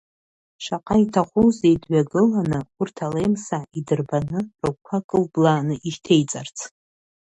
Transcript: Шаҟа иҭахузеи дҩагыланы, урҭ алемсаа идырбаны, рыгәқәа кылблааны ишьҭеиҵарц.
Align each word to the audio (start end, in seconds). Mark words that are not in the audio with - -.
Шаҟа 0.63 0.95
иҭахузеи 1.03 1.75
дҩагыланы, 1.81 2.59
урҭ 2.79 2.97
алемсаа 3.05 3.67
идырбаны, 3.79 4.39
рыгәқәа 4.63 4.97
кылблааны 5.09 5.75
ишьҭеиҵарц. 5.87 6.57